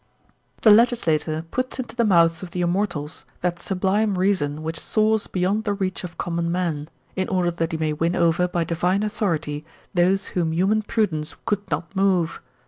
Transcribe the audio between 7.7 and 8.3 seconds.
he may win